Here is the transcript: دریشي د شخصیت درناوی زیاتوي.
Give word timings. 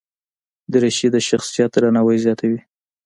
دریشي 0.71 1.07
د 1.11 1.17
شخصیت 1.29 1.69
درناوی 1.73 2.17
زیاتوي. 2.25 2.59